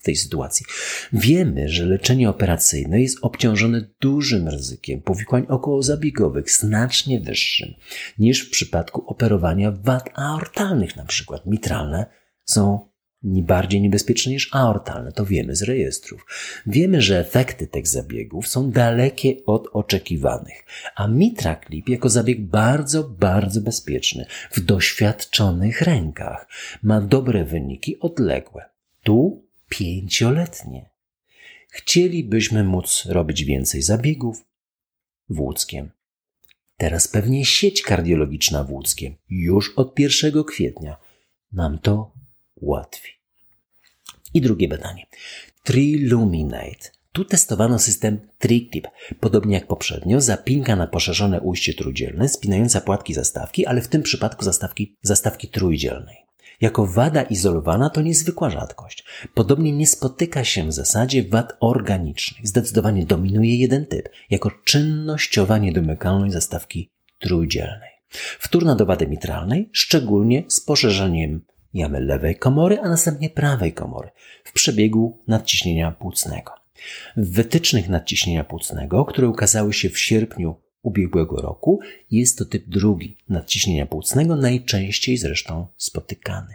w 0.00 0.02
tej 0.02 0.16
sytuacji. 0.16 0.66
Wiemy, 1.12 1.68
że 1.68 1.86
leczenie 1.86 2.30
operacyjne 2.30 3.00
jest 3.00 3.18
obciążone 3.22 3.84
dużym 4.00 4.48
ryzykiem 4.48 5.00
powikłań 5.00 5.46
okołozabiegowych, 5.48 6.50
znacznie 6.50 7.20
wyższym 7.20 7.74
niż 8.18 8.48
w 8.48 8.50
przypadku 8.50 9.04
operowania 9.06 9.72
wad 9.72 10.10
aortalnych, 10.14 10.96
na 10.96 11.04
przykład 11.04 11.46
mitralne 11.46 12.06
są 12.44 12.91
bardziej 13.24 13.80
niebezpieczne 13.80 14.32
niż 14.32 14.54
aortalne, 14.54 15.12
to 15.12 15.26
wiemy 15.26 15.56
z 15.56 15.62
rejestrów. 15.62 16.26
Wiemy, 16.66 17.00
że 17.00 17.18
efekty 17.18 17.66
tych 17.66 17.88
zabiegów 17.88 18.48
są 18.48 18.70
dalekie 18.70 19.44
od 19.46 19.68
oczekiwanych, 19.72 20.64
a 20.96 21.08
MitraClip 21.08 21.88
jako 21.88 22.08
zabieg 22.08 22.40
bardzo, 22.40 23.04
bardzo 23.04 23.60
bezpieczny 23.60 24.26
w 24.50 24.60
doświadczonych 24.60 25.82
rękach 25.82 26.48
ma 26.82 27.00
dobre 27.00 27.44
wyniki 27.44 28.00
odległe. 28.00 28.64
Tu 29.02 29.44
pięcioletnie. 29.68 30.90
Chcielibyśmy 31.68 32.64
móc 32.64 33.06
robić 33.08 33.44
więcej 33.44 33.82
zabiegów 33.82 34.44
w 35.28 35.40
Łódzkiem. 35.40 35.90
Teraz 36.76 37.08
pewnie 37.08 37.44
sieć 37.44 37.82
kardiologiczna 37.82 38.64
w 38.64 38.70
Łódzkiem 38.70 39.14
już 39.28 39.72
od 39.78 39.98
1 39.98 40.44
kwietnia 40.44 40.96
nam 41.52 41.78
to 41.78 42.12
łatwiej. 42.62 43.12
I 44.34 44.40
drugie 44.40 44.68
badanie. 44.68 45.06
Triluminate. 45.62 46.90
Tu 47.12 47.24
testowano 47.24 47.78
system 47.78 48.20
TriClip. 48.38 48.88
Podobnie 49.20 49.54
jak 49.54 49.66
poprzednio, 49.66 50.20
zapinka 50.20 50.76
na 50.76 50.86
poszerzone 50.86 51.40
ujście 51.40 51.74
trójdzielne, 51.74 52.28
spinająca 52.28 52.80
płatki 52.80 53.14
zastawki, 53.14 53.66
ale 53.66 53.80
w 53.80 53.88
tym 53.88 54.02
przypadku 54.02 54.44
zastawki, 54.44 54.96
zastawki 55.02 55.48
trójdzielnej. 55.48 56.16
Jako 56.60 56.86
wada 56.86 57.22
izolowana 57.22 57.90
to 57.90 58.02
niezwykła 58.02 58.50
rzadkość. 58.50 59.04
Podobnie 59.34 59.72
nie 59.72 59.86
spotyka 59.86 60.44
się 60.44 60.68
w 60.68 60.72
zasadzie 60.72 61.22
wad 61.22 61.56
organicznych. 61.60 62.48
Zdecydowanie 62.48 63.06
dominuje 63.06 63.56
jeden 63.56 63.86
typ, 63.86 64.08
jako 64.30 64.50
czynnościowa 64.64 65.58
niedomykalność 65.58 66.32
zastawki 66.32 66.90
trójdzielnej. 67.18 67.90
Wtórna 68.38 68.74
do 68.74 68.86
wady 68.86 69.06
mitralnej, 69.06 69.70
szczególnie 69.72 70.44
z 70.48 70.60
poszerzeniem 70.60 71.44
jamy 71.74 72.00
lewej 72.00 72.36
komory, 72.36 72.78
a 72.82 72.88
następnie 72.88 73.30
prawej 73.30 73.72
komory 73.72 74.10
w 74.44 74.52
przebiegu 74.52 75.18
nadciśnienia 75.28 75.92
płucnego. 75.92 76.52
W 77.16 77.30
wytycznych 77.30 77.88
nadciśnienia 77.88 78.44
płucnego, 78.44 79.04
które 79.04 79.28
ukazały 79.28 79.72
się 79.72 79.90
w 79.90 79.98
sierpniu 79.98 80.54
ubiegłego 80.82 81.36
roku, 81.36 81.80
jest 82.10 82.38
to 82.38 82.44
typ 82.44 82.68
drugi 82.68 83.16
nadciśnienia 83.28 83.86
płucnego, 83.86 84.36
najczęściej 84.36 85.16
zresztą 85.16 85.66
spotykany. 85.76 86.54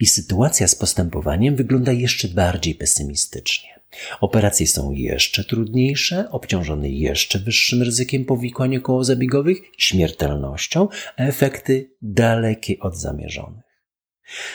I 0.00 0.06
sytuacja 0.06 0.68
z 0.68 0.74
postępowaniem 0.74 1.56
wygląda 1.56 1.92
jeszcze 1.92 2.28
bardziej 2.28 2.74
pesymistycznie. 2.74 3.78
Operacje 4.20 4.66
są 4.66 4.90
jeszcze 4.90 5.44
trudniejsze, 5.44 6.30
obciążone 6.30 6.90
jeszcze 6.90 7.38
wyższym 7.38 7.82
ryzykiem 7.82 8.24
powikłań 8.24 8.76
okołozabiegowych, 8.76 9.58
śmiertelnością, 9.78 10.88
a 11.16 11.22
efekty 11.22 11.90
dalekie 12.02 12.78
od 12.78 12.96
zamierzonych. 12.96 13.67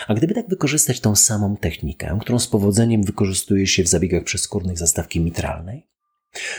A 0.07 0.13
gdyby 0.13 0.33
tak 0.33 0.47
wykorzystać 0.47 0.99
tą 0.99 1.15
samą 1.15 1.57
technikę, 1.57 2.17
którą 2.21 2.39
z 2.39 2.47
powodzeniem 2.47 3.03
wykorzystuje 3.03 3.67
się 3.67 3.83
w 3.83 3.87
zabiegach 3.87 4.23
przeskórnych 4.23 4.77
zastawki 4.77 5.19
mitralnej? 5.19 5.87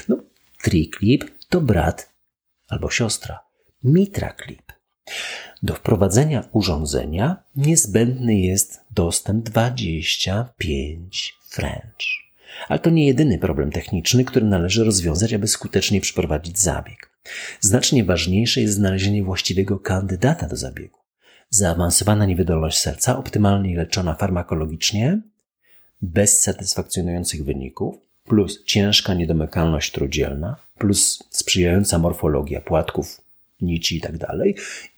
No, 0.09 0.17
TriClip 0.63 1.25
to 1.49 1.61
brat 1.61 2.13
albo 2.69 2.91
siostra 2.91 3.41
MitraClip. 3.85 4.73
Do 5.63 5.75
wprowadzenia 5.75 6.49
urządzenia 6.53 7.43
niezbędny 7.57 8.41
jest 8.41 8.81
dostęp 8.91 9.45
25 9.45 11.35
French. 11.49 12.25
Ale 12.69 12.79
to 12.79 12.91
nie 12.91 13.07
jedyny 13.07 13.39
problem 13.39 13.71
techniczny, 13.71 14.25
który 14.25 14.47
należy 14.47 14.85
rozwiązać, 14.85 15.33
aby 15.33 15.49
skutecznie 15.49 16.01
przeprowadzić 16.01 16.59
zabieg. 16.59 17.11
Znacznie 17.61 18.05
ważniejsze 18.05 18.61
jest 18.61 18.75
znalezienie 18.75 19.23
właściwego 19.25 19.79
kandydata 19.79 20.49
do 20.49 20.57
zabiegu. 20.57 21.04
Zaawansowana 21.55 22.27
niewydolność 22.27 22.79
serca, 22.79 23.19
optymalnie 23.19 23.77
leczona 23.77 24.15
farmakologicznie, 24.15 25.21
bez 26.03 26.41
satysfakcjonujących 26.41 27.45
wyników, 27.45 27.95
plus 28.25 28.65
ciężka 28.65 29.15
niedomykalność 29.15 29.93
trudzielna, 29.93 30.57
plus 30.79 31.25
sprzyjająca 31.31 31.99
morfologia 31.99 32.61
płatków, 32.61 33.21
nici 33.61 33.95
itd. 33.95 34.19
Tak 34.19 34.39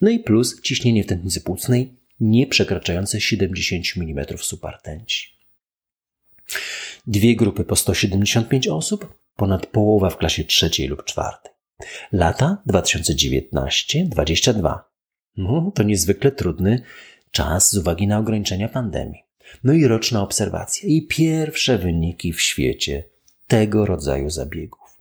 no 0.01 0.11
i 0.11 0.19
plus 0.19 0.61
ciśnienie 0.61 1.05
w 1.05 1.07
tętnicy 1.07 1.41
płucnej 1.41 1.95
nie 2.21 2.47
przekraczające 2.47 3.21
70 3.21 3.85
mm 3.97 4.25
subartenci. 4.39 5.29
Dwie 7.07 7.37
grupy 7.37 7.65
po 7.65 7.77
175 7.77 8.69
osób, 8.69 9.15
ponad 9.37 9.67
połowa 9.67 10.11
w 10.11 10.17
klasie 10.17 10.45
trzeciej 10.45 10.89
lub 10.89 11.05
czwartej. 11.05 11.53
Lata 12.13 12.63
2019-22. 12.69 14.96
No, 15.37 15.73
to 15.75 15.83
niezwykle 15.83 16.33
trudny 16.33 16.83
czas 17.31 17.71
z 17.71 17.78
uwagi 17.78 18.07
na 18.07 18.19
ograniczenia 18.19 18.69
pandemii. 18.69 19.23
No 19.64 19.73
i 19.73 19.87
roczna 19.87 20.23
obserwacja 20.23 20.88
i 20.88 21.07
pierwsze 21.07 21.78
wyniki 21.78 22.33
w 22.33 22.40
świecie 22.40 23.05
tego 23.47 23.87
rodzaju 23.87 24.31
zabiegów. 24.31 24.97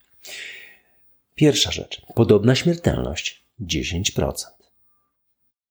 Pierwsza 1.36 1.72
rzecz. 1.72 2.02
Podobna 2.16 2.56
śmiertelność 2.56 3.46
10%. 3.62 4.34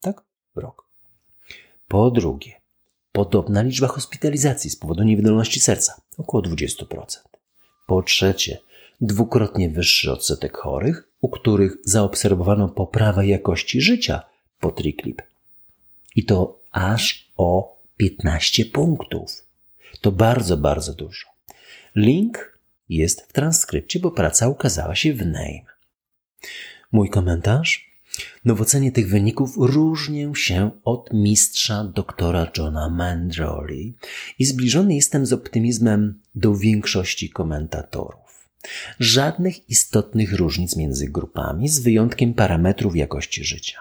Tak? 0.01 0.25
Rok. 0.57 0.89
Po 1.89 2.11
drugie, 2.11 2.53
podobna 3.13 3.63
liczba 3.63 3.87
hospitalizacji 3.89 4.71
z 4.71 4.77
powodu 4.77 5.03
niewydolności 5.03 5.61
serca 5.61 6.01
około 6.19 6.43
20%. 6.43 6.85
Po 7.87 8.03
trzecie, 8.03 8.59
dwukrotnie 9.01 9.71
wyższy 9.71 10.13
odsetek 10.13 10.57
chorych, 10.57 11.09
u 11.21 11.29
których 11.29 11.77
zaobserwowano 11.85 12.69
poprawę 12.69 13.27
jakości 13.27 13.81
życia 13.81 14.23
po 14.65 14.71
TriClip. 14.71 15.23
I 16.17 16.25
to 16.25 16.61
aż 16.71 17.33
o 17.37 17.81
15 17.97 18.65
punktów. 18.65 19.47
To 20.01 20.13
bardzo, 20.13 20.57
bardzo 20.57 20.95
dużo. 20.95 21.27
Link 21.97 22.59
jest 22.89 23.21
w 23.21 23.33
transkrypcie, 23.33 24.01
bo 24.01 24.11
praca 24.11 24.49
ukazała 24.49 24.95
się 24.95 25.15
w 25.15 25.27
Name. 25.27 25.67
Mój 26.93 27.11
komentarz? 27.11 27.91
No 28.45 28.55
w 28.55 28.61
ocenie 28.61 28.93
tych 28.93 29.09
wyników 29.09 29.55
różnię 29.57 30.33
się 30.35 30.71
od 30.85 31.13
mistrza 31.13 31.85
doktora 31.85 32.51
Johna 32.59 32.89
Mandroli 32.89 33.97
i 34.39 34.45
zbliżony 34.45 34.95
jestem 34.95 35.27
z 35.27 35.33
optymizmem 35.33 36.23
do 36.35 36.57
większości 36.57 37.31
komentatorów. 37.31 38.24
Żadnych 39.01 39.71
istotnych 39.71 40.33
różnic 40.33 40.77
między 40.77 41.09
grupami, 41.09 41.69
z 41.69 41.81
wyjątkiem 41.81 42.35
parametrów 42.35 42.97
jakości 42.97 43.45
życia. 43.45 43.79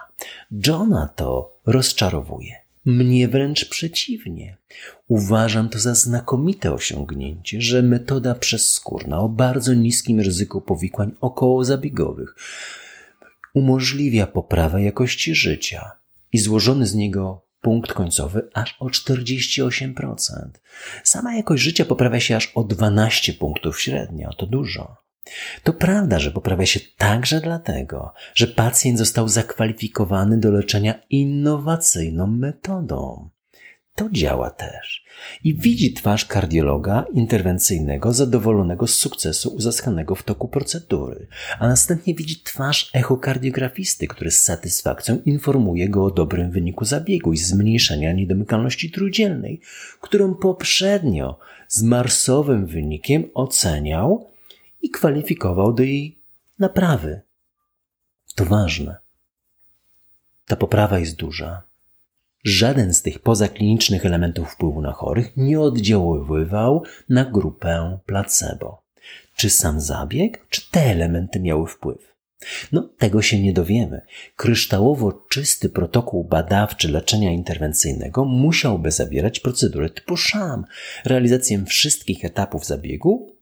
Johna 0.67 1.07
to 1.15 1.59
rozczarowuje. 1.65 2.55
Mnie 2.85 3.27
wręcz 3.27 3.69
przeciwnie. 3.69 4.57
Uważam 5.07 5.69
to 5.69 5.79
za 5.79 5.95
znakomite 5.95 6.73
osiągnięcie, 6.73 7.61
że 7.61 7.81
metoda 7.81 8.35
przezskórna 8.35 9.19
o 9.19 9.29
bardzo 9.29 9.73
niskim 9.73 10.19
ryzyku 10.19 10.61
powikłań 10.61 11.11
okołozabiegowych 11.21 12.35
umożliwia 13.53 14.27
poprawę 14.27 14.83
jakości 14.83 15.35
życia 15.35 15.91
i 16.31 16.39
złożony 16.39 16.87
z 16.87 16.95
niego 16.95 17.42
punkt 17.63 17.93
końcowy 17.93 18.49
aż 18.53 18.75
o 18.79 18.85
48%. 18.85 19.99
Sama 21.03 21.35
jakość 21.35 21.63
życia 21.63 21.85
poprawia 21.85 22.19
się 22.19 22.35
aż 22.35 22.51
o 22.55 22.63
12 22.63 23.33
punktów 23.33 23.81
średnio, 23.81 24.29
to 24.37 24.45
dużo. 24.45 24.95
To 25.63 25.73
prawda, 25.73 26.19
że 26.19 26.31
poprawia 26.31 26.65
się 26.65 26.79
także 26.97 27.41
dlatego, 27.41 28.13
że 28.33 28.47
pacjent 28.47 28.97
został 28.97 29.27
zakwalifikowany 29.27 30.39
do 30.39 30.51
leczenia 30.51 30.93
innowacyjną 31.09 32.27
metodą. 32.27 33.29
To 33.95 34.09
działa 34.11 34.49
też. 34.49 35.05
I 35.43 35.55
widzi 35.55 35.93
twarz 35.93 36.25
kardiologa 36.25 37.05
interwencyjnego 37.13 38.13
zadowolonego 38.13 38.87
z 38.87 38.95
sukcesu 38.95 39.55
uzyskanego 39.55 40.15
w 40.15 40.23
toku 40.23 40.47
procedury, 40.47 41.27
a 41.59 41.67
następnie 41.67 42.15
widzi 42.15 42.41
twarz 42.41 42.89
echokardiografisty, 42.93 44.07
który 44.07 44.31
z 44.31 44.41
satysfakcją 44.41 45.21
informuje 45.25 45.89
go 45.89 46.05
o 46.05 46.11
dobrym 46.11 46.51
wyniku 46.51 46.85
zabiegu 46.85 47.33
i 47.33 47.37
zmniejszenia 47.37 48.13
niedomykalności 48.13 48.91
trójdzielnej, 48.91 49.61
którą 50.01 50.35
poprzednio 50.35 51.39
z 51.67 51.83
marsowym 51.83 52.65
wynikiem 52.65 53.29
oceniał 53.33 54.31
i 54.81 54.89
kwalifikował 54.89 55.73
do 55.73 55.83
jej 55.83 56.19
naprawy. 56.59 57.21
To 58.35 58.45
ważne. 58.45 58.95
Ta 60.45 60.55
poprawa 60.55 60.99
jest 60.99 61.15
duża 61.15 61.72
Żaden 62.43 62.93
z 62.93 63.01
tych 63.01 63.19
pozaklinicznych 63.19 64.05
elementów 64.05 64.49
wpływu 64.49 64.81
na 64.81 64.91
chorych 64.91 65.37
nie 65.37 65.59
oddziaływał 65.59 66.83
na 67.09 67.25
grupę 67.25 67.99
placebo. 68.05 68.83
Czy 69.35 69.49
sam 69.49 69.81
zabieg, 69.81 70.45
czy 70.49 70.71
te 70.71 70.81
elementy 70.81 71.39
miały 71.39 71.67
wpływ? 71.67 72.13
No, 72.71 72.89
tego 72.97 73.21
się 73.21 73.41
nie 73.41 73.53
dowiemy. 73.53 74.01
Kryształowo 74.35 75.11
czysty 75.29 75.69
protokół 75.69 76.23
badawczy 76.23 76.91
leczenia 76.91 77.31
interwencyjnego 77.31 78.25
musiałby 78.25 78.91
zawierać 78.91 79.39
procedurę 79.39 79.89
typu 79.89 80.17
SHAM, 80.17 80.65
realizację 81.05 81.65
wszystkich 81.65 82.25
etapów 82.25 82.65
zabiegu, 82.65 83.35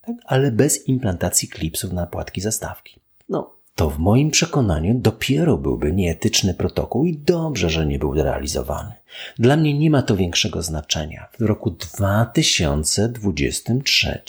tak, 0.00 0.16
ale 0.24 0.52
bez 0.52 0.88
implantacji 0.88 1.48
klipsów 1.48 1.92
na 1.92 2.06
płatki 2.06 2.40
zastawki. 2.40 3.00
No, 3.28 3.56
to 3.74 3.90
w 3.90 3.98
moim 3.98 4.30
przekonaniu 4.30 4.94
dopiero 4.94 5.58
byłby 5.58 5.92
nieetyczny 5.92 6.54
protokół 6.54 7.04
i 7.04 7.16
dobrze, 7.16 7.70
że 7.70 7.86
nie 7.86 7.98
był 7.98 8.14
realizowany. 8.14 8.92
Dla 9.38 9.56
mnie 9.56 9.78
nie 9.78 9.90
ma 9.90 10.02
to 10.02 10.16
większego 10.16 10.62
znaczenia. 10.62 11.28
W 11.38 11.42
roku 11.42 11.70
2023 11.70 14.22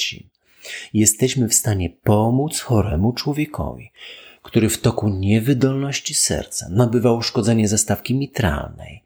jesteśmy 0.93 1.49
w 1.49 1.53
stanie 1.53 1.89
pomóc 1.89 2.59
choremu 2.59 3.13
człowiekowi, 3.13 3.91
który 4.43 4.69
w 4.69 4.81
toku 4.81 5.09
niewydolności 5.09 6.13
serca 6.13 6.69
nabywa 6.69 7.11
uszkodzenie 7.11 7.67
zastawki 7.67 8.15
mitralnej, 8.15 9.03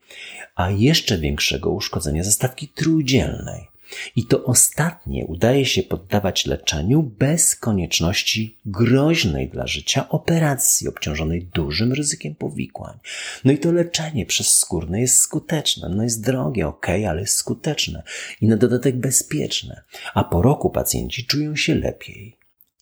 a 0.55 0.69
jeszcze 0.69 1.17
większego 1.17 1.71
uszkodzenia 1.71 2.23
zastawki 2.23 2.67
trójdzielnej 2.67 3.68
i 4.15 4.25
to 4.25 4.45
ostatnie 4.45 5.25
udaje 5.25 5.65
się 5.65 5.83
poddawać 5.83 6.45
leczeniu 6.45 7.03
bez 7.03 7.55
konieczności 7.55 8.57
groźnej 8.65 9.49
dla 9.49 9.67
życia 9.67 10.09
operacji 10.09 10.87
obciążonej 10.87 11.49
dużym 11.53 11.93
ryzykiem 11.93 12.35
powikłań. 12.35 12.97
No 13.45 13.51
i 13.51 13.57
to 13.57 13.71
leczenie 13.71 14.25
przezskórne 14.25 15.01
jest 15.01 15.17
skuteczne. 15.17 15.89
No 15.89 16.03
jest 16.03 16.23
drogie, 16.23 16.67
ok, 16.67 16.87
ale 16.89 17.21
jest 17.21 17.35
skuteczne 17.35 18.03
i 18.41 18.47
na 18.47 18.57
dodatek 18.57 18.95
bezpieczne. 18.95 19.81
A 20.13 20.23
po 20.23 20.41
roku 20.41 20.69
pacjenci 20.69 21.25
czują 21.25 21.55
się 21.55 21.75
lepiej. 21.75 22.35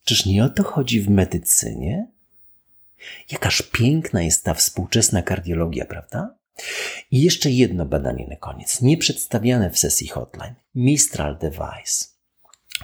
Czyż 0.06 0.26
nie 0.26 0.44
o 0.44 0.50
to 0.50 0.64
chodzi 0.64 1.02
w 1.02 1.10
medycynie? 1.10 2.08
Jakaż 3.32 3.62
piękna 3.62 4.22
jest 4.22 4.44
ta 4.44 4.54
współczesna 4.54 5.22
kardiologia, 5.22 5.86
prawda? 5.86 6.37
I 7.12 7.22
jeszcze 7.22 7.52
jedno 7.52 7.86
badanie 7.86 8.28
na 8.30 8.36
koniec, 8.36 8.82
nie 8.82 8.98
przedstawiane 8.98 9.70
w 9.70 9.78
sesji 9.78 10.08
hotline. 10.08 10.56
Mistral 10.76 11.38
Device. 11.38 12.18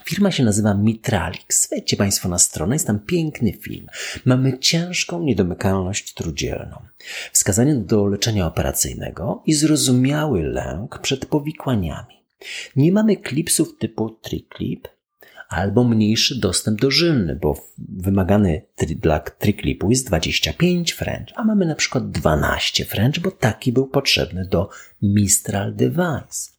Firma 0.05 0.31
się 0.31 0.43
nazywa 0.43 0.73
Mitralix. 0.73 1.69
Wejdźcie 1.69 1.97
Państwo 1.97 2.29
na 2.29 2.39
stronę, 2.39 2.75
jest 2.75 2.87
tam 2.87 2.99
piękny 2.99 3.53
film. 3.53 3.87
Mamy 4.25 4.59
ciężką 4.59 5.23
niedomykalność 5.23 6.13
trudzielną, 6.13 6.81
wskazanie 7.31 7.75
do 7.75 8.07
leczenia 8.07 8.47
operacyjnego 8.47 9.43
i 9.45 9.53
zrozumiały 9.53 10.43
lęk 10.43 10.99
przed 10.99 11.25
powikłaniami. 11.25 12.23
Nie 12.75 12.91
mamy 12.91 13.17
klipsów 13.17 13.77
typu 13.77 14.09
TriClip 14.09 14.87
albo 15.53 15.83
mniejszy 15.83 16.39
dostęp 16.39 16.81
do 16.81 16.91
żylny, 16.91 17.35
bo 17.35 17.55
wymagany 17.77 18.61
dla 18.95 19.19
TriClipu 19.19 19.89
jest 19.89 20.07
25 20.07 20.93
French, 20.93 21.27
a 21.35 21.43
mamy 21.43 21.65
na 21.65 21.75
przykład 21.75 22.11
12 22.11 22.85
French, 22.85 23.19
bo 23.19 23.31
taki 23.31 23.73
był 23.73 23.87
potrzebny 23.87 24.47
do 24.47 24.69
Mistral 25.01 25.75
Device. 25.75 26.53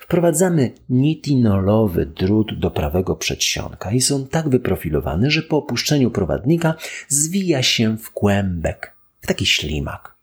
Wprowadzamy 0.00 0.72
nitinolowy 0.88 2.06
drut 2.06 2.58
do 2.58 2.70
prawego 2.70 3.16
przedsionka 3.16 3.90
i 3.90 4.00
są 4.00 4.26
tak 4.26 4.48
wyprofilowane, 4.48 5.30
że 5.30 5.42
po 5.42 5.56
opuszczeniu 5.56 6.10
prowadnika 6.10 6.74
zwija 7.08 7.62
się 7.62 7.98
w 7.98 8.10
kłębek, 8.10 8.96
w 9.20 9.26
taki 9.26 9.46
ślimak. 9.46 10.16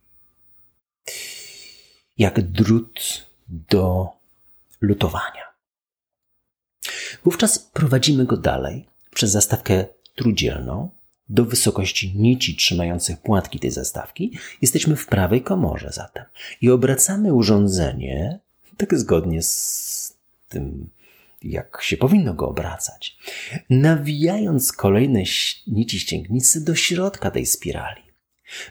Jak 2.18 2.42
drut 2.42 3.28
do 3.48 4.10
lutowania. 4.82 5.53
Wówczas 7.24 7.60
prowadzimy 7.60 8.26
go 8.26 8.38
dalej 8.38 8.86
przez 9.14 9.32
zastawkę 9.32 9.86
trudzielną 10.16 10.90
do 11.30 11.46
wysokości 11.46 12.14
nici 12.16 12.56
trzymających 12.56 13.22
płatki 13.22 13.60
tej 13.60 13.72
zastawki. 13.72 14.38
Jesteśmy 14.62 14.96
w 14.96 15.08
prawej 15.08 15.42
komorze 15.42 15.90
zatem 15.92 16.24
i 16.62 16.70
obracamy 16.70 17.34
urządzenie 17.34 18.40
tak 18.78 18.98
zgodnie 18.98 19.42
z 19.42 20.18
tym, 20.50 20.90
jak 21.44 21.80
się 21.82 21.98
powinno 21.98 22.34
go 22.34 22.50
obracać, 22.50 23.18
nawijając 23.70 24.72
kolejne 24.72 25.24
nici 25.68 26.00
ścięgnicy 26.00 26.64
do 26.66 26.76
środka 26.76 27.32
tej 27.32 27.46
spirali. 27.46 28.02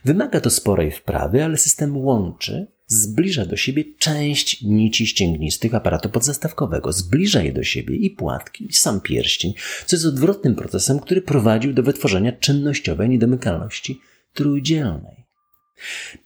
Wymaga 0.04 0.40
to 0.40 0.50
sporej 0.50 0.90
wprawy, 0.90 1.44
ale 1.44 1.56
system 1.56 1.96
łączy, 1.96 2.66
zbliża 2.92 3.46
do 3.46 3.56
siebie 3.56 3.84
część 3.98 4.62
nici 4.62 5.06
ścięgnistych 5.06 5.74
aparatu 5.74 6.08
podzastawkowego, 6.08 6.92
zbliża 6.92 7.42
je 7.42 7.52
do 7.52 7.62
siebie 7.62 7.96
i 7.96 8.10
płatki, 8.10 8.66
i 8.70 8.72
sam 8.72 9.00
pierścień, 9.00 9.54
co 9.86 9.96
jest 9.96 10.06
odwrotnym 10.06 10.54
procesem, 10.54 11.00
który 11.00 11.22
prowadził 11.22 11.72
do 11.72 11.82
wytworzenia 11.82 12.32
czynnościowej 12.32 13.08
niedomykalności 13.08 14.00
trójdzielnej. 14.34 15.24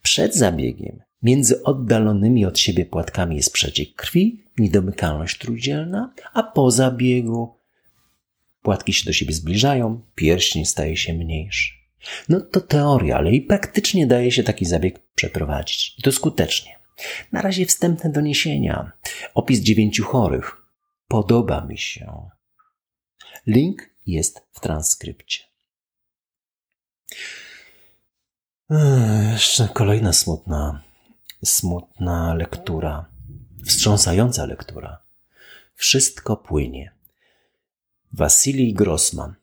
Przed 0.03 0.35
zabiegiem 0.35 1.07
Między 1.23 1.63
oddalonymi 1.63 2.47
od 2.47 2.59
siebie 2.59 2.87
płatkami 2.87 3.37
jest 3.37 3.53
przeciek 3.53 3.95
krwi, 3.95 4.45
niedomykalność 4.59 5.39
trójdzielna, 5.39 6.15
a 6.33 6.43
po 6.43 6.71
zabiegu 6.71 7.57
płatki 8.63 8.93
się 8.93 9.05
do 9.05 9.13
siebie 9.13 9.35
zbliżają, 9.35 10.01
pierścień 10.15 10.65
staje 10.65 10.97
się 10.97 11.15
mniejszy. 11.15 11.75
No 12.29 12.41
to 12.41 12.61
teoria, 12.61 13.17
ale 13.17 13.33
i 13.33 13.43
praktycznie 13.43 14.07
daje 14.07 14.33
się 14.33 14.43
taki 14.43 14.65
zabieg 14.65 14.99
przeprowadzić. 15.15 15.95
I 15.99 16.03
to 16.03 16.13
skutecznie. 16.13 16.79
Na 17.33 17.43
razie 17.43 17.67
wstępne 17.67 18.11
doniesienia. 18.11 18.93
Opis 19.35 19.61
dziewięciu 19.61 20.05
chorych. 20.05 20.57
Podoba 21.09 21.65
mi 21.65 21.79
się. 21.79 22.31
Link 23.47 23.91
jest 24.07 24.41
w 24.53 24.61
transkrypcie. 24.61 25.45
Jeszcze 29.33 29.69
kolejna 29.75 30.13
smutna 30.13 30.87
smutna 31.45 32.35
lektura, 32.35 33.07
wstrząsająca 33.65 34.47
lektura. 34.47 35.03
Wszystko 35.75 36.37
płynie. 36.37 36.93
Wasilij 38.13 38.75
Grossman 38.75 39.35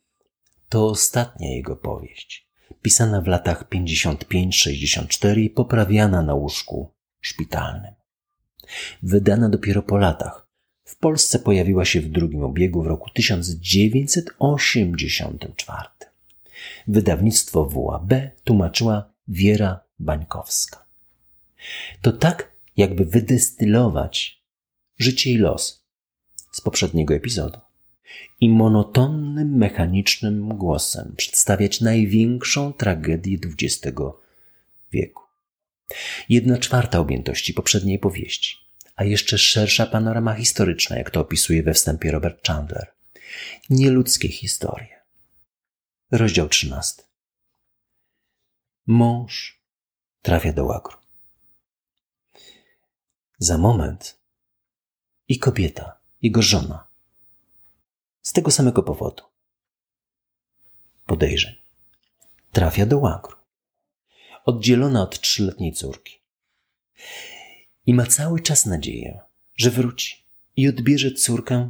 to 0.69 0.87
ostatnia 0.87 1.49
jego 1.49 1.75
powieść, 1.75 2.42
pisana 2.83 3.21
w 3.21 3.27
latach 3.27 3.69
55-64 3.69 5.39
i 5.39 5.49
poprawiana 5.49 6.21
na 6.21 6.33
łóżku 6.33 6.93
szpitalnym. 7.21 7.93
Wydana 9.03 9.49
dopiero 9.49 9.83
po 9.83 9.97
latach. 9.97 10.47
W 10.83 10.97
Polsce 10.97 11.39
pojawiła 11.39 11.85
się 11.85 12.01
w 12.01 12.09
drugim 12.09 12.43
obiegu 12.43 12.83
w 12.83 12.87
roku 12.87 13.09
1984. 13.09 15.89
Wydawnictwo 16.87 17.65
WAB 17.65 18.13
tłumaczyła 18.43 19.13
Wiera 19.27 19.79
Bańkowska. 19.99 20.85
To 22.01 22.11
tak, 22.11 22.51
jakby 22.77 23.05
wydestylować 23.05 24.43
życie 24.97 25.31
i 25.31 25.37
los 25.37 25.85
z 26.51 26.61
poprzedniego 26.61 27.13
epizodu 27.13 27.59
i 28.39 28.49
monotonnym, 28.49 29.57
mechanicznym 29.57 30.57
głosem 30.57 31.13
przedstawiać 31.17 31.81
największą 31.81 32.73
tragedię 32.73 33.37
XX 33.45 33.97
wieku. 34.91 35.23
Jedna 36.29 36.57
czwarta 36.57 36.99
objętości 36.99 37.53
poprzedniej 37.53 37.99
powieści, 37.99 38.57
a 38.95 39.03
jeszcze 39.03 39.37
szersza 39.37 39.85
panorama 39.85 40.33
historyczna, 40.33 40.97
jak 40.97 41.11
to 41.11 41.19
opisuje 41.19 41.63
we 41.63 41.73
wstępie 41.73 42.11
Robert 42.11 42.47
Chandler. 42.47 42.93
Nieludzkie 43.69 44.29
historie. 44.29 44.99
Rozdział 46.11 46.49
13. 46.49 47.03
Mąż 48.87 49.61
trafia 50.21 50.53
do 50.53 50.65
łagru. 50.65 50.97
Za 53.37 53.57
moment 53.57 54.19
i 55.27 55.39
kobieta, 55.39 55.97
jego 56.21 56.41
żona. 56.41 56.92
Z 58.23 58.33
tego 58.33 58.51
samego 58.51 58.83
powodu. 58.83 59.23
Podejrzeń. 61.05 61.55
Trafia 62.51 62.85
do 62.85 62.99
łagru. 62.99 63.37
Oddzielona 64.45 65.01
od 65.01 65.19
trzyletniej 65.19 65.73
córki. 65.73 66.19
I 67.85 67.93
ma 67.93 68.05
cały 68.05 68.39
czas 68.39 68.65
nadzieję, 68.65 69.19
że 69.55 69.71
wróci 69.71 70.25
i 70.55 70.67
odbierze 70.67 71.11
córkę 71.11 71.69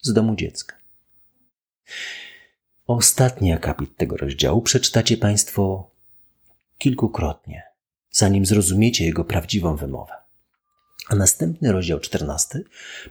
z 0.00 0.12
domu 0.12 0.36
dziecka. 0.36 0.76
Ostatni 2.86 3.52
akapit 3.52 3.96
tego 3.96 4.16
rozdziału 4.16 4.62
przeczytacie 4.62 5.16
Państwo 5.16 5.90
kilkukrotnie, 6.78 7.62
zanim 8.10 8.46
zrozumiecie 8.46 9.04
jego 9.04 9.24
prawdziwą 9.24 9.76
wymowę. 9.76 10.23
A 11.08 11.14
następny 11.14 11.72
rozdział 11.72 12.00
czternasty 12.00 12.64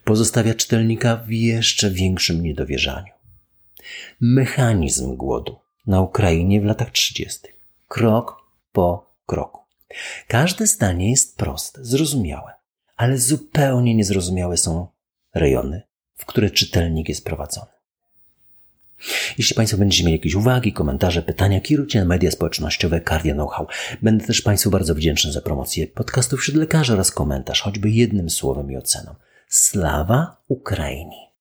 pozostawia 0.03 0.53
czytelnika 0.53 1.15
w 1.15 1.31
jeszcze 1.31 1.91
większym 1.91 2.43
niedowierzaniu. 2.43 3.13
Mechanizm 4.21 5.15
głodu 5.15 5.59
na 5.87 6.01
Ukrainie 6.01 6.61
w 6.61 6.65
latach 6.65 6.91
trzydziestych. 6.91 7.59
Krok 7.87 8.35
po 8.71 9.15
kroku. 9.25 9.61
Każde 10.27 10.67
zdanie 10.67 11.09
jest 11.09 11.37
proste, 11.37 11.85
zrozumiałe, 11.85 12.51
ale 12.95 13.17
zupełnie 13.17 13.95
niezrozumiałe 13.95 14.57
są 14.57 14.87
rejony, 15.33 15.81
w 16.15 16.25
które 16.25 16.49
czytelnik 16.49 17.09
jest 17.09 17.25
prowadzony. 17.25 17.72
Jeśli 19.37 19.55
Państwo 19.55 19.77
będziecie 19.77 20.03
mieli 20.03 20.17
jakieś 20.17 20.33
uwagi, 20.35 20.73
komentarze, 20.73 21.21
pytania, 21.21 21.61
kierujcie 21.61 21.99
na 21.99 22.05
media 22.05 22.31
społecznościowe 22.31 23.01
Cardia 23.01 23.33
Know-how. 23.33 23.67
Będę 24.01 24.25
też 24.25 24.41
Państwu 24.41 24.69
bardzo 24.69 24.95
wdzięczny 24.95 25.31
za 25.31 25.41
promocję 25.41 25.87
podcastów 25.87 26.39
wśród 26.39 26.57
lekarzy 26.57 26.93
oraz 26.93 27.11
komentarz, 27.11 27.61
choćby 27.61 27.89
jednym 27.89 28.29
słowem 28.29 28.71
i 28.71 28.77
oceną. 28.77 29.15
Slawa 29.47 30.37
Ukrainii! 30.47 31.33